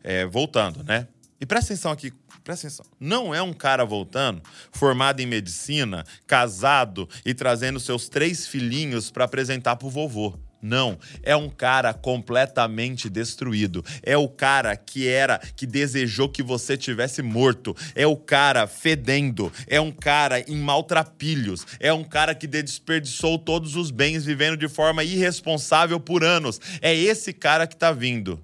[0.04, 1.08] é, é voltando, né?
[1.39, 2.13] E presta atenção aqui,
[2.44, 2.86] presta atenção.
[3.00, 4.41] Não é um cara voltando,
[4.72, 10.38] formado em medicina, casado e trazendo seus três filhinhos para apresentar pro vovô.
[10.62, 13.84] Não, é um cara completamente destruído.
[14.04, 17.76] É o cara que era, que desejou que você tivesse morto.
[17.95, 19.52] É o cara fedendo.
[19.65, 21.65] É um cara em maltrapilhos.
[21.80, 26.60] É um cara que desperdiçou todos os bens vivendo de forma irresponsável por anos.
[26.82, 28.39] É esse cara que tá vindo.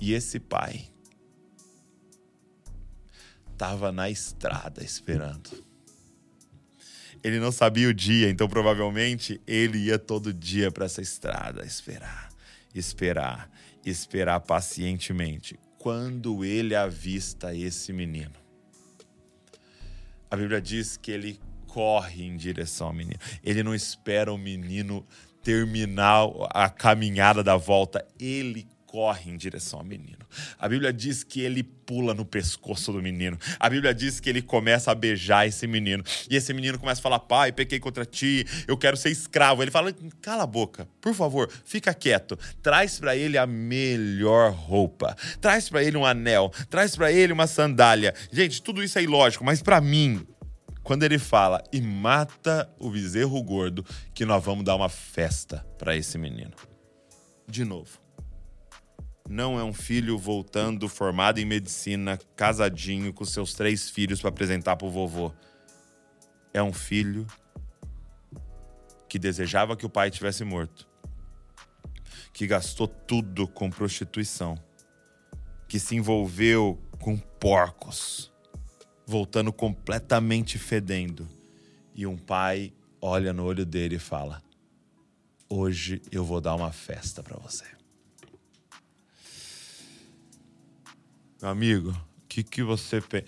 [0.00, 0.90] E esse pai
[3.58, 5.69] tava na estrada esperando.
[7.22, 12.30] Ele não sabia o dia, então provavelmente ele ia todo dia para essa estrada esperar,
[12.74, 13.50] esperar,
[13.84, 15.58] esperar pacientemente.
[15.78, 18.32] Quando ele avista esse menino,
[20.30, 23.18] a Bíblia diz que ele corre em direção ao menino.
[23.42, 25.06] Ele não espera o menino
[25.42, 30.19] terminar a caminhada da volta, ele corre em direção ao menino.
[30.58, 33.36] A Bíblia diz que ele pula no pescoço do menino.
[33.58, 36.04] A Bíblia diz que ele começa a beijar esse menino.
[36.30, 39.62] E esse menino começa a falar: Pai, pequei contra ti, eu quero ser escravo.
[39.62, 42.38] Ele fala: Cala a boca, por favor, fica quieto.
[42.62, 45.16] Traz para ele a melhor roupa.
[45.40, 46.52] Traz para ele um anel.
[46.68, 48.14] Traz para ele uma sandália.
[48.30, 50.24] Gente, tudo isso é ilógico, mas para mim,
[50.84, 55.96] quando ele fala e mata o bezerro gordo, que nós vamos dar uma festa para
[55.96, 56.52] esse menino.
[57.48, 58.00] De novo
[59.30, 64.74] não é um filho voltando formado em medicina, casadinho com seus três filhos para apresentar
[64.74, 65.32] para o vovô.
[66.52, 67.24] É um filho
[69.08, 70.88] que desejava que o pai tivesse morto,
[72.32, 74.58] que gastou tudo com prostituição,
[75.68, 78.32] que se envolveu com porcos,
[79.06, 81.28] voltando completamente fedendo.
[81.94, 84.42] E um pai olha no olho dele e fala:
[85.48, 87.79] Hoje eu vou dar uma festa para você.
[91.42, 93.26] Amigo, o que, que você pensa?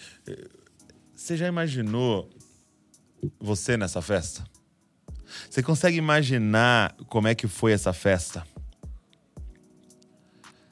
[1.15, 2.29] Você já imaginou
[3.41, 4.45] você nessa festa?
[5.49, 8.47] Você consegue imaginar como é que foi essa festa?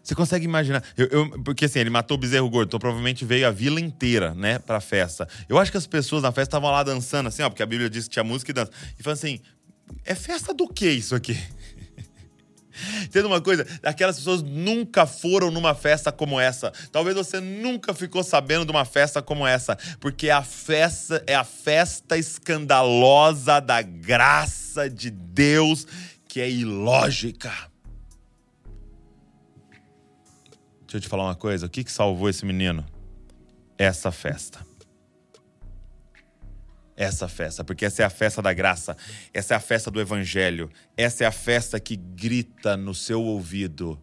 [0.02, 0.82] Você consegue imaginar?
[0.96, 4.34] Eu, eu, porque assim, ele matou o bezerro gordo, então provavelmente veio a vila inteira,
[4.34, 5.28] né, pra festa.
[5.48, 7.88] Eu acho que as pessoas na festa estavam lá dançando, assim, ó, porque a Bíblia
[7.88, 8.72] diz que tinha música e dança.
[8.98, 9.40] E falando assim:
[10.04, 11.38] é festa do que isso aqui?
[13.02, 13.66] Entenda uma coisa?
[13.82, 16.72] Aquelas pessoas nunca foram numa festa como essa.
[16.92, 21.44] Talvez você nunca ficou sabendo de uma festa como essa, porque a festa é a
[21.44, 25.86] festa escandalosa da graça de Deus
[26.28, 27.52] que é ilógica.
[30.82, 32.84] Deixa eu te falar uma coisa, o que, que salvou esse menino?
[33.78, 34.69] Essa festa
[37.00, 38.94] essa festa, porque essa é a festa da graça,
[39.32, 43.98] essa é a festa do evangelho, essa é a festa que grita no seu ouvido.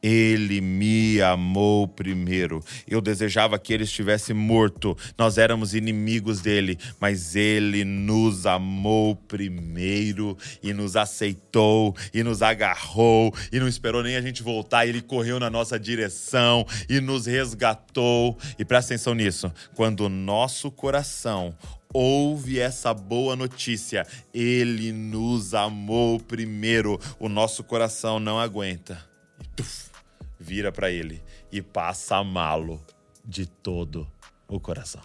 [0.00, 2.60] Ele me amou primeiro.
[2.88, 4.96] Eu desejava que ele estivesse morto.
[5.16, 13.32] Nós éramos inimigos dele, mas ele nos amou primeiro e nos aceitou e nos agarrou
[13.52, 14.86] e não esperou nem a gente voltar.
[14.86, 18.36] Ele correu na nossa direção e nos resgatou.
[18.58, 21.54] E presta atenção nisso: quando o nosso coração
[21.92, 24.06] ouve essa boa notícia.
[24.32, 26.98] Ele nos amou primeiro.
[27.18, 29.04] O nosso coração não aguenta.
[29.40, 29.90] E tuf,
[30.38, 32.80] vira para ele e passa a amá-lo
[33.24, 34.10] de todo
[34.48, 35.02] o coração.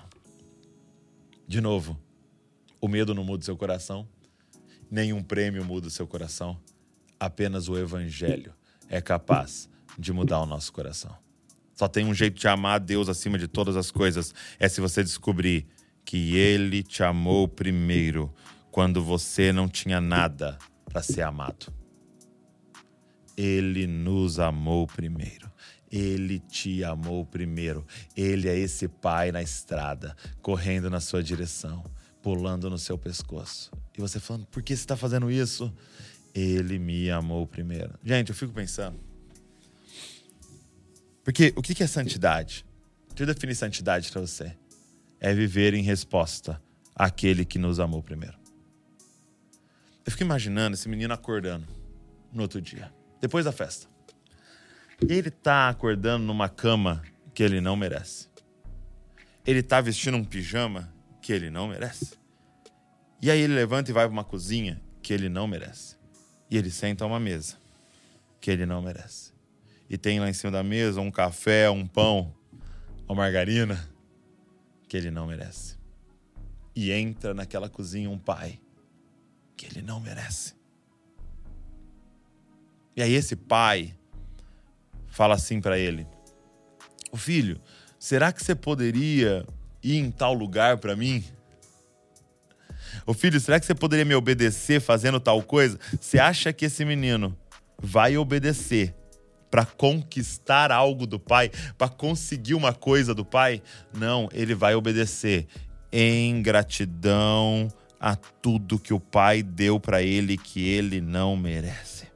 [1.47, 1.97] De novo,
[2.82, 4.08] o medo não muda o seu coração,
[4.89, 6.60] nenhum prêmio muda o seu coração.
[7.19, 8.54] Apenas o evangelho
[8.89, 11.15] é capaz de mudar o nosso coração.
[11.73, 14.82] Só tem um jeito de amar a Deus acima de todas as coisas, é se
[14.82, 15.67] você descobrir
[16.08, 18.34] que ele te amou primeiro,
[18.72, 21.67] quando você não tinha nada para ser amado.
[23.36, 25.52] Ele nos amou primeiro.
[25.91, 27.86] Ele te amou primeiro.
[28.15, 31.84] Ele é esse pai na estrada, correndo na sua direção,
[32.22, 33.70] pulando no seu pescoço.
[33.98, 35.74] E você falando, por que você está fazendo isso?
[36.34, 38.00] Ele me amou primeiro.
[38.02, 38.98] Gente, eu fico pensando.
[41.22, 42.65] Porque o que é santidade?
[43.10, 44.56] Deixa eu definir santidade para você
[45.19, 46.62] é viver em resposta
[46.95, 48.38] àquele que nos amou primeiro.
[50.06, 51.67] Eu fico imaginando esse menino acordando
[52.32, 53.88] no outro dia, depois da festa.
[55.01, 57.03] Ele tá acordando numa cama
[57.34, 58.27] que ele não merece.
[59.45, 62.17] Ele tá vestindo um pijama que ele não merece.
[63.21, 65.97] E aí ele levanta e vai para uma cozinha que ele não merece.
[66.49, 67.58] E ele senta a uma mesa
[68.39, 69.34] que ele não merece.
[69.89, 72.34] E tem lá em cima da mesa um café, um pão,
[73.08, 73.88] uma margarina
[74.88, 75.78] que ele não merece.
[76.76, 78.60] E entra naquela cozinha um pai
[79.56, 80.56] que ele não merece.
[82.95, 83.95] E aí esse pai
[85.08, 86.08] fala assim para ele:
[87.12, 87.60] "O filho,
[88.00, 89.45] será que você poderia
[89.84, 91.23] ir em tal lugar para mim?"
[93.06, 95.80] O filho, será que você poderia me obedecer fazendo tal coisa?
[96.00, 97.38] Você acha que esse menino
[97.82, 98.93] vai obedecer
[99.49, 103.62] para conquistar algo do pai, para conseguir uma coisa do pai.
[103.93, 105.47] Não, ele vai obedecer
[105.91, 112.07] em gratidão a tudo que o pai deu para ele que ele não merece.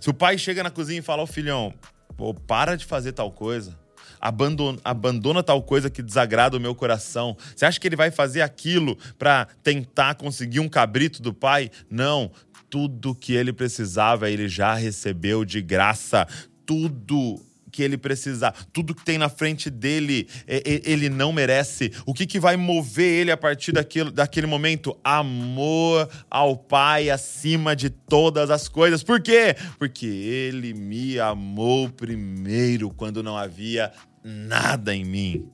[0.00, 1.72] Se o pai chega na cozinha e fala ao filhão:
[2.16, 3.78] Pô, para de fazer tal coisa.
[4.20, 7.36] Abandona, abandona tal coisa que desagrada o meu coração.
[7.54, 11.70] Você acha que ele vai fazer aquilo para tentar conseguir um cabrito do pai?
[11.90, 12.30] Não.
[12.70, 16.26] Tudo que ele precisava, ele já recebeu de graça
[16.66, 17.40] tudo
[17.74, 21.90] que ele precisar, tudo que tem na frente dele, ele não merece.
[22.06, 24.96] O que, que vai mover ele a partir daquilo, daquele momento?
[25.02, 29.02] Amor ao Pai acima de todas as coisas.
[29.02, 29.56] Por quê?
[29.76, 35.48] Porque ele me amou primeiro quando não havia nada em mim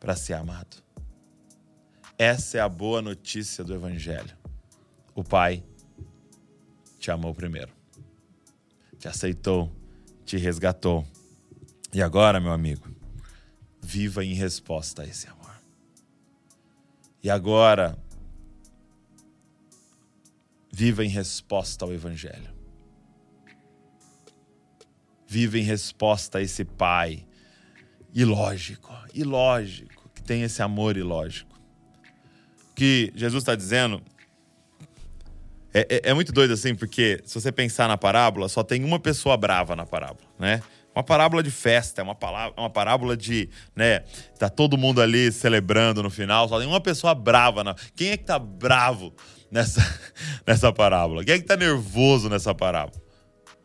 [0.00, 0.82] para ser amado.
[2.16, 4.34] Essa é a boa notícia do Evangelho.
[5.14, 5.62] O Pai
[6.98, 7.72] te amou primeiro,
[8.98, 9.70] te aceitou,
[10.32, 11.06] te resgatou.
[11.92, 12.88] E agora, meu amigo,
[13.82, 15.60] viva em resposta a esse amor.
[17.22, 17.98] E agora,
[20.72, 22.50] viva em resposta ao Evangelho.
[25.28, 27.26] Viva em resposta a esse Pai
[28.14, 31.60] ilógico, ilógico, que tem esse amor ilógico.
[32.70, 34.02] O que Jesus está dizendo
[35.74, 38.98] é, é, é, muito doido assim, porque se você pensar na parábola, só tem uma
[38.98, 40.62] pessoa brava na parábola, né?
[40.94, 44.00] Uma parábola de festa, é uma, palavra, uma parábola de, né?
[44.38, 47.64] Tá todo mundo ali celebrando no final, só tem uma pessoa brava.
[47.64, 47.74] Na...
[47.96, 49.14] Quem é que tá bravo
[49.50, 49.80] nessa,
[50.46, 51.24] nessa parábola?
[51.24, 53.00] Quem é que tá nervoso nessa parábola?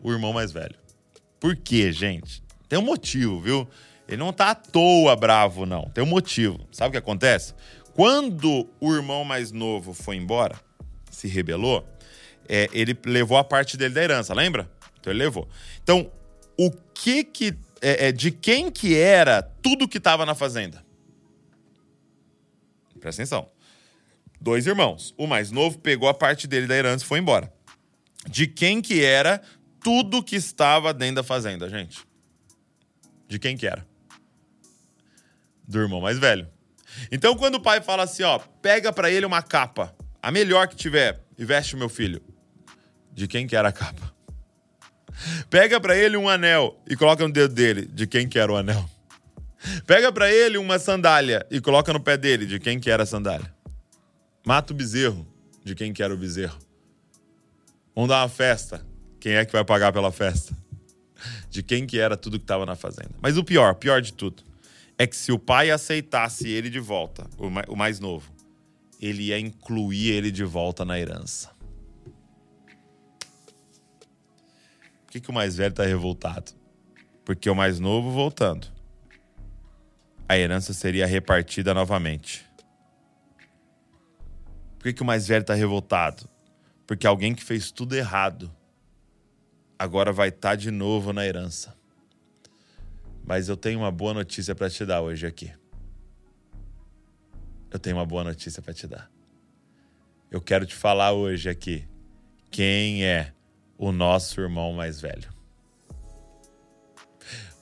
[0.01, 0.75] O irmão mais velho.
[1.39, 2.41] Por quê, gente?
[2.69, 3.67] Tem um motivo, viu?
[4.07, 5.89] Ele não tá à toa bravo, não.
[5.89, 6.65] Tem um motivo.
[6.71, 7.53] Sabe o que acontece?
[7.93, 10.55] Quando o irmão mais novo foi embora,
[11.11, 11.85] se rebelou,
[12.47, 14.69] é, ele levou a parte dele da herança, lembra?
[14.99, 15.47] Então ele levou.
[15.81, 16.11] Então,
[16.57, 17.57] o que que.
[17.81, 20.83] É, é, de quem que era tudo que estava na fazenda?
[22.99, 23.49] Presta atenção.
[24.41, 25.13] Dois irmãos.
[25.17, 27.53] O mais novo pegou a parte dele da herança e foi embora.
[28.27, 29.41] De quem que era
[29.79, 32.05] tudo que estava dentro da fazenda, gente?
[33.27, 33.87] De quem que era?
[35.67, 36.47] Do irmão mais velho.
[37.11, 40.75] Então, quando o pai fala assim, ó, pega para ele uma capa, a melhor que
[40.75, 42.21] tiver, e veste o meu filho.
[43.17, 44.13] De quem que era a capa?
[45.49, 47.87] Pega para ele um anel e coloca no dedo dele.
[47.87, 48.87] De quem que era o anel?
[49.87, 52.45] Pega para ele uma sandália e coloca no pé dele.
[52.45, 53.51] De quem que era a sandália?
[54.45, 55.25] Mata o bezerro.
[55.63, 56.59] De quem que era o bezerro?
[57.95, 58.85] Vamos dar uma festa.
[59.19, 60.55] Quem é que vai pagar pela festa?
[61.49, 63.15] De quem que era tudo que estava na fazenda.
[63.19, 64.43] Mas o pior, pior de tudo,
[64.95, 67.27] é que se o pai aceitasse ele de volta,
[67.67, 68.31] o mais novo,
[69.01, 71.56] ele ia incluir ele de volta na herança.
[75.07, 76.51] Por que, que o mais velho está revoltado?
[77.23, 78.67] Porque o mais novo voltando.
[80.27, 82.45] A herança seria repartida novamente.
[84.77, 86.29] Por que, que o mais velho está revoltado?
[86.85, 88.53] Porque alguém que fez tudo errado
[89.79, 91.73] agora vai estar tá de novo na herança.
[93.25, 95.53] Mas eu tenho uma boa notícia para te dar hoje aqui.
[97.71, 99.09] Eu tenho uma boa notícia para te dar.
[100.29, 101.87] Eu quero te falar hoje aqui
[102.51, 103.33] quem é
[103.77, 105.29] o nosso irmão mais velho.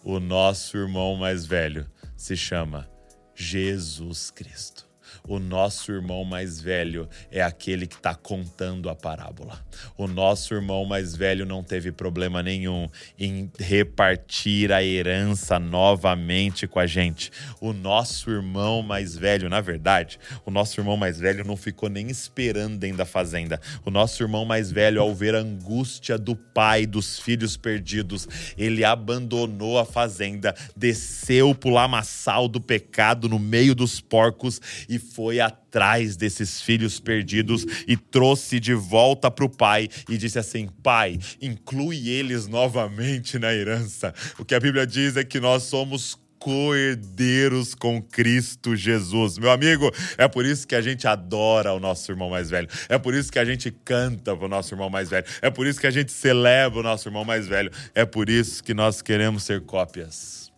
[0.03, 2.89] O nosso irmão mais velho se chama
[3.33, 4.84] Jesus Cristo
[5.27, 9.59] o nosso irmão mais velho é aquele que está contando a parábola.
[9.97, 16.79] O nosso irmão mais velho não teve problema nenhum em repartir a herança novamente com
[16.79, 17.31] a gente.
[17.59, 22.09] O nosso irmão mais velho, na verdade, o nosso irmão mais velho não ficou nem
[22.09, 23.59] esperando dentro da fazenda.
[23.83, 28.83] O nosso irmão mais velho, ao ver a angústia do pai dos filhos perdidos, ele
[28.83, 36.17] abandonou a fazenda, desceu pro lamaçal do pecado no meio dos porcos e foi atrás
[36.17, 42.09] desses filhos perdidos e trouxe de volta para o pai e disse assim: Pai, inclui
[42.09, 44.13] eles novamente na herança.
[44.37, 49.37] O que a Bíblia diz é que nós somos coerdeiros com Cristo Jesus.
[49.37, 52.67] Meu amigo, é por isso que a gente adora o nosso irmão mais velho.
[52.89, 55.25] É por isso que a gente canta pro nosso irmão mais velho.
[55.41, 57.71] É por isso que a gente celebra o nosso irmão mais velho.
[57.95, 60.51] É por isso que nós queremos ser cópias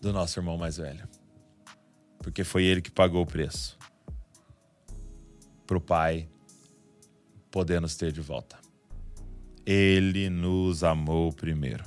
[0.00, 1.17] do nosso irmão mais velho
[2.18, 3.78] porque foi ele que pagou o preço
[5.66, 6.28] para o Pai
[7.50, 8.58] poder nos ter de volta.
[9.66, 11.84] Ele nos amou primeiro.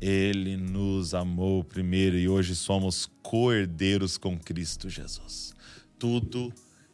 [0.00, 5.54] Ele nos amou primeiro e hoje somos coerdeiros com Cristo Jesus.
[5.98, 6.52] Tudo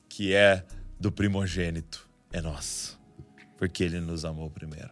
[0.09, 0.66] que é
[0.98, 2.98] do primogênito é nosso,
[3.56, 4.90] porque ele nos amou primeiro.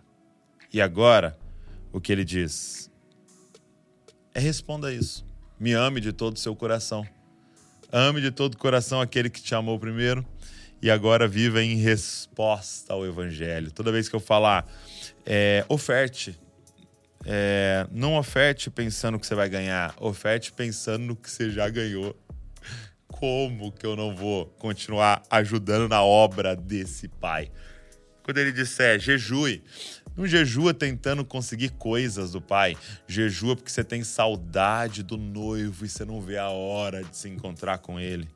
[0.73, 1.37] E agora,
[1.93, 2.91] o que ele diz
[4.33, 5.27] é responda isso.
[5.59, 7.07] Me ame de todo o seu coração.
[7.97, 10.27] Ame de todo o coração aquele que te amou primeiro
[10.83, 13.71] e agora viva em resposta ao Evangelho.
[13.71, 14.67] Toda vez que eu falar,
[15.25, 16.37] é, oferte.
[17.25, 22.17] É, não oferte pensando que você vai ganhar, oferte pensando no que você já ganhou.
[23.07, 27.49] Como que eu não vou continuar ajudando na obra desse pai?
[28.25, 29.63] Quando ele disser jejue,
[30.17, 32.77] não jejua tentando conseguir coisas do pai.
[33.07, 37.29] Jejua porque você tem saudade do noivo e você não vê a hora de se
[37.29, 38.27] encontrar com ele.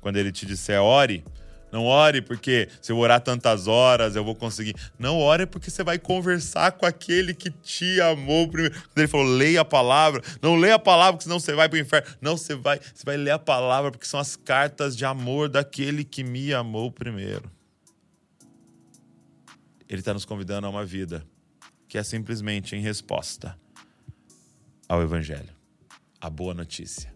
[0.00, 1.24] Quando ele te disser ore,
[1.72, 4.76] não ore porque se eu orar tantas horas eu vou conseguir.
[4.96, 8.74] Não ore porque você vai conversar com aquele que te amou primeiro.
[8.74, 10.22] Quando ele falou, leia a palavra.
[10.40, 12.06] Não leia a palavra porque senão você vai para o inferno.
[12.20, 16.04] Não, você vai, você vai ler a palavra porque são as cartas de amor daquele
[16.04, 17.50] que me amou primeiro.
[19.88, 21.26] Ele está nos convidando a uma vida
[21.88, 23.58] que é simplesmente em resposta
[24.88, 25.54] ao Evangelho,
[26.20, 27.14] a boa notícia.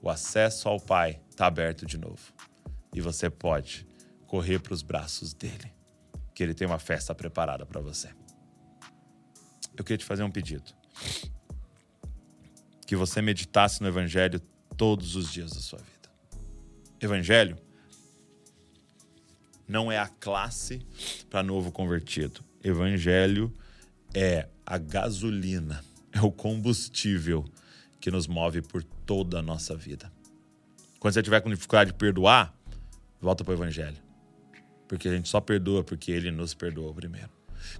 [0.00, 2.32] O acesso ao Pai está aberto de novo.
[2.94, 3.86] E você pode
[4.26, 5.72] correr para os braços dele,
[6.34, 8.08] que ele tem uma festa preparada para você.
[9.76, 10.72] Eu queria te fazer um pedido.
[12.86, 14.40] Que você meditasse no Evangelho
[14.76, 16.08] todos os dias da sua vida.
[17.00, 17.58] Evangelho
[19.68, 20.86] não é a classe
[21.28, 22.40] para novo convertido.
[22.62, 23.52] Evangelho
[24.14, 27.44] é a gasolina, é o combustível
[28.00, 30.12] que nos move por toda a nossa vida.
[30.98, 32.54] Quando você tiver com dificuldade de perdoar,
[33.20, 33.98] volta para o Evangelho.
[34.88, 37.30] Porque a gente só perdoa porque ele nos perdoou primeiro.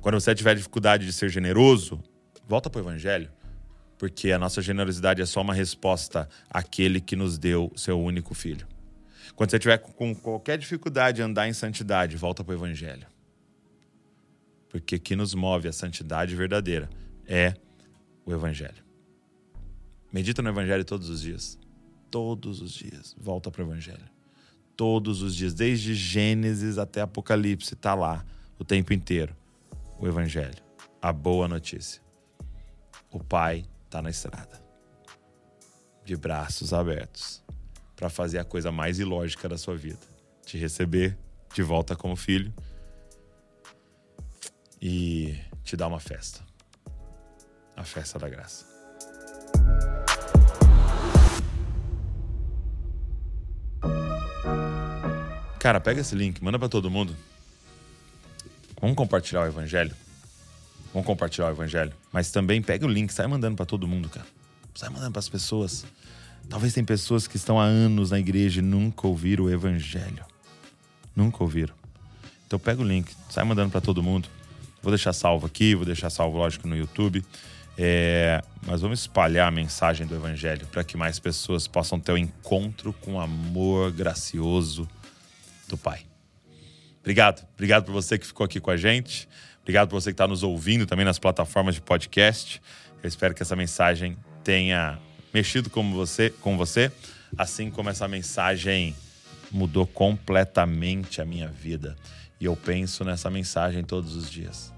[0.00, 2.02] Quando você tiver dificuldade de ser generoso,
[2.48, 3.30] volta para o Evangelho.
[3.98, 8.66] Porque a nossa generosidade é só uma resposta àquele que nos deu seu único filho.
[9.34, 13.06] Quando você tiver com qualquer dificuldade de andar em santidade, volta para o Evangelho.
[14.68, 16.88] Porque o que nos move a santidade verdadeira
[17.26, 17.54] é
[18.24, 18.84] o Evangelho.
[20.12, 21.58] Medita no Evangelho todos os dias.
[22.10, 23.16] Todos os dias.
[23.18, 24.08] Volta para o Evangelho.
[24.76, 25.54] Todos os dias.
[25.54, 27.74] Desde Gênesis até Apocalipse.
[27.74, 28.24] Está lá
[28.58, 29.34] o tempo inteiro.
[29.98, 30.62] O Evangelho.
[31.00, 32.02] A boa notícia.
[33.10, 34.62] O Pai está na estrada.
[36.04, 37.45] De braços abertos
[37.96, 39.98] para fazer a coisa mais ilógica da sua vida:
[40.44, 41.16] te receber
[41.52, 42.52] de volta como filho
[44.80, 45.34] e
[45.64, 46.46] te dar uma festa
[47.76, 48.64] a festa da graça.
[55.60, 57.14] Cara, pega esse link, manda para todo mundo.
[58.80, 59.94] Vamos compartilhar o evangelho.
[60.92, 61.92] Vamos compartilhar o evangelho.
[62.12, 64.26] Mas também pega o link, sai mandando para todo mundo, cara.
[64.74, 65.84] Sai mandando para as pessoas.
[66.48, 70.24] Talvez tem pessoas que estão há anos na igreja e nunca ouviram o evangelho.
[71.14, 71.74] Nunca ouviram.
[72.46, 74.28] Então pega o link, sai mandando para todo mundo.
[74.82, 77.24] Vou deixar salvo aqui, vou deixar salvo, lógico, no YouTube.
[77.78, 82.14] É, mas vamos espalhar a mensagem do Evangelho para que mais pessoas possam ter o
[82.14, 84.88] um encontro com o amor gracioso
[85.68, 86.00] do Pai.
[87.00, 89.28] Obrigado, obrigado por você que ficou aqui com a gente.
[89.60, 92.62] Obrigado por você que está nos ouvindo também nas plataformas de podcast.
[93.02, 94.98] Eu espero que essa mensagem tenha
[95.36, 96.90] mexido com você, com você,
[97.36, 98.96] assim como essa mensagem
[99.50, 101.94] mudou completamente a minha vida.
[102.40, 104.72] E eu penso nessa mensagem todos os dias.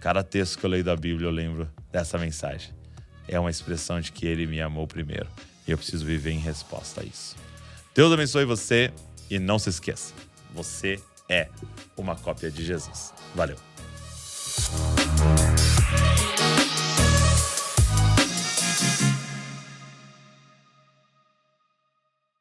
[0.00, 2.72] Cada texto que eu leio da Bíblia eu lembro dessa mensagem.
[3.28, 5.28] É uma expressão de que ele me amou primeiro.
[5.64, 7.36] E eu preciso viver em resposta a isso.
[7.94, 8.90] Deus abençoe você
[9.30, 10.12] e não se esqueça:
[10.52, 11.48] você é
[11.96, 13.14] uma cópia de Jesus.
[13.32, 13.56] Valeu.